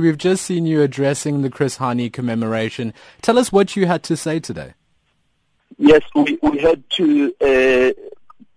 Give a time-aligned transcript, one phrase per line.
[0.00, 2.94] We've just seen you addressing the Chris Hani commemoration.
[3.20, 4.72] Tell us what you had to say today.
[5.76, 7.92] Yes, we, we had to uh,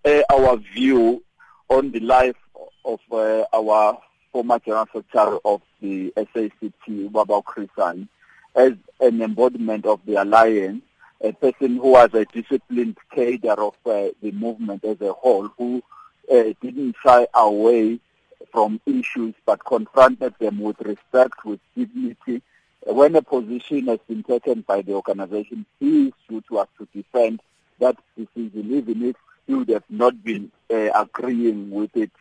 [0.05, 1.21] air our view
[1.67, 2.37] on the life
[2.85, 3.99] of uh, our
[4.31, 8.07] former General Secretary of the SACP, Baba Chris Hani,
[8.55, 10.81] as an embodiment of the alliance,
[11.19, 15.83] a person who was a disciplined cadre of uh, the movement as a whole, who
[16.31, 17.99] uh, didn't shy away
[18.53, 22.41] from issues but confronted them with respect, with dignity.
[22.85, 26.87] When a position has been taken by the organization, he is due to us to
[26.93, 27.41] defend
[27.79, 29.15] that decision, even if
[29.47, 32.11] he would have not been uh, agreeing with it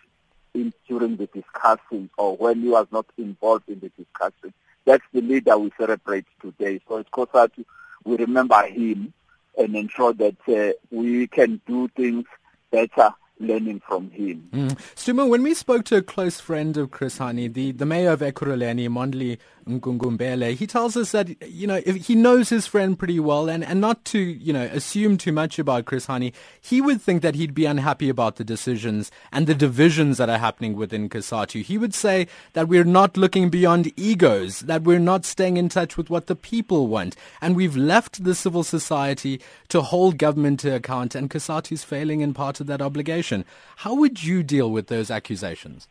[0.54, 4.54] in, during the discussion or when he was not involved in the discussion.
[4.86, 6.80] That's the leader we celebrate today.
[6.88, 7.64] So it's COSATU,
[8.04, 9.12] we remember him
[9.58, 12.24] and ensure that uh, we can do things
[12.70, 14.48] better learning from him.
[14.52, 15.28] Mm.
[15.28, 18.88] When we spoke to a close friend of Chris Hani, the, the mayor of Ekurhuleni,
[18.88, 23.64] Mondli Gungubele, he tells us that, you know, he knows his friend pretty well and,
[23.64, 27.34] and not to, you know, assume too much about Chris Hani, he would think that
[27.34, 31.62] he'd be unhappy about the decisions and the divisions that are happening within COSATU.
[31.62, 35.96] He would say that we're not looking beyond egos, that we're not staying in touch
[35.96, 37.16] with what the people want.
[37.40, 42.34] And we've left the civil society to hold government to account and COSATU's failing in
[42.34, 43.31] part of that obligation.
[43.76, 45.88] How would you deal with those accusations?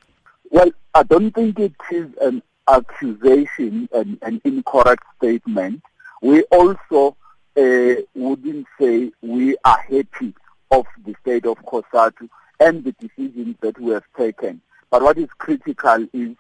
[0.50, 5.82] Well, I don't think it is an accusation and an incorrect statement.
[6.22, 7.16] We also
[7.58, 10.34] uh, wouldn't say we are happy
[10.70, 14.62] of the state of COSATU and the decisions that we have taken.
[14.90, 16.36] But what is critical is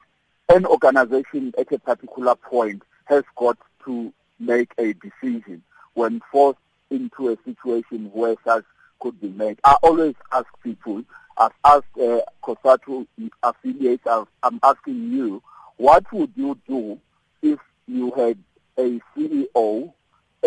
[0.49, 7.29] an organization at a particular point has got to make a decision when forced into
[7.29, 8.65] a situation where such
[9.01, 9.59] could be made.
[9.63, 11.03] I always ask people,
[11.37, 13.07] I've asked uh, COSATU
[13.43, 15.43] affiliates, I'm asking you,
[15.77, 16.99] what would you do
[17.41, 18.37] if you had
[18.77, 19.91] a CEO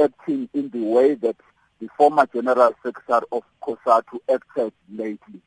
[0.01, 1.37] acting in the way that
[1.81, 5.41] the former General Secretary of COSATU acted lately?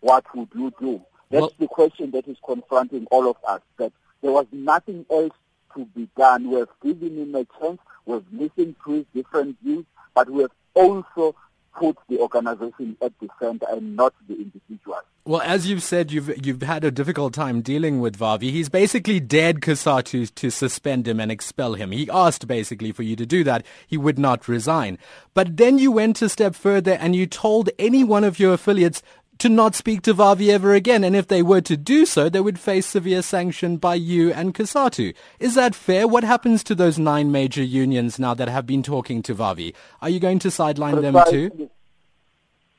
[0.00, 1.00] What would you do?
[1.30, 5.34] That's well, the question that is confronting all of us, that there was nothing else
[5.76, 6.50] to be done.
[6.50, 9.84] We have given him a chance, we've listened to his different views,
[10.14, 11.34] but we have also
[11.76, 14.98] put the organization at the center and not the individual.
[15.28, 18.50] Well, as you've said, you've you've had a difficult time dealing with Vavi.
[18.50, 21.90] He's basically dared COSATU to suspend him and expel him.
[21.90, 23.66] He asked basically for you to do that.
[23.86, 24.96] He would not resign.
[25.34, 29.02] But then you went a step further and you told any one of your affiliates
[29.38, 31.04] to not speak to Vavi ever again.
[31.04, 34.54] And if they were to do so, they would face severe sanction by you and
[34.54, 35.14] COSATU.
[35.38, 36.08] Is that fair?
[36.08, 39.74] What happens to those nine major unions now that have been talking to Vavi?
[40.02, 41.70] Are you going to sideline precisely, them too?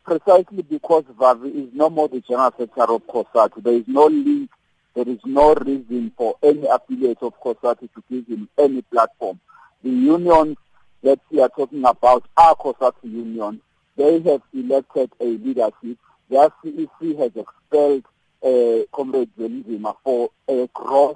[0.03, 3.63] Precisely because Vavi is no more the general secretary of COSATU.
[3.63, 4.49] There is no link,
[4.95, 9.39] there is no reason for any affiliate of COSATU to give him any platform.
[9.81, 10.57] The unions
[11.03, 13.61] that we are talking about are COSATU unions.
[13.95, 15.97] They have elected a leadership
[16.29, 18.05] the CEC has expelled
[18.43, 21.15] uh, Comrade Zwelinzima for a gross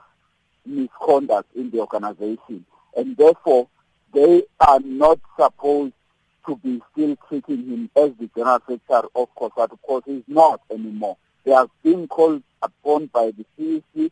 [0.65, 2.65] misconduct in the organization.
[2.95, 3.67] And therefore,
[4.13, 5.93] they are not supposed
[6.47, 11.17] to be still treating him as the general secretary of COSAT because he's not anymore.
[11.45, 14.11] They have been called upon by the CEC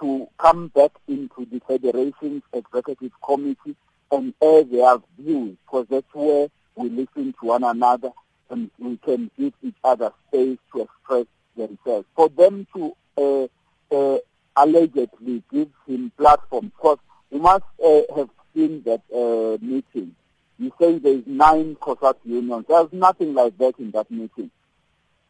[0.00, 3.76] to come back into the Federation's executive committee
[4.10, 8.10] and air their views because that's where we listen to one another
[8.52, 11.26] and we can give each other space to express
[11.56, 12.06] themselves.
[12.14, 14.18] For them to uh, uh,
[14.56, 16.98] allegedly give him platform, because
[17.30, 20.14] you must uh, have seen that uh, meeting.
[20.58, 22.66] You say there is nine COSAT unions.
[22.68, 24.50] There's nothing like that in that meeting.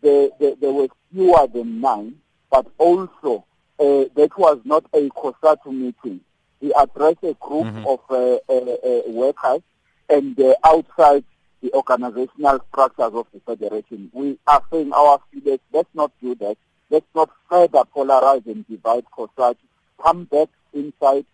[0.03, 2.17] There, there, there were fewer than nine,
[2.51, 3.45] but also
[3.79, 6.21] uh, that was not a COSATU meeting.
[6.61, 7.87] He addressed a group mm-hmm.
[7.87, 9.63] of uh, uh, uh workers
[10.09, 11.25] and outside
[11.63, 14.11] the organizational structures of the federation.
[14.13, 16.57] We are saying our affiliates, let's not do that.
[16.91, 19.57] Let's not further polarize and divide COSATU.
[20.03, 21.25] Come back inside.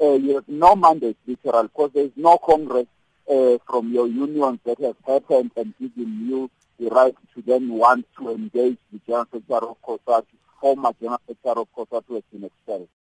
[0.00, 2.86] Uh, you have no mandate, literal, because there is no Congress
[3.30, 8.06] uh, from your unions that has happened and given you the right to then want
[8.18, 10.26] to engage the General Secretary of COSATU,
[10.60, 12.44] former General Secretary of COSATU has been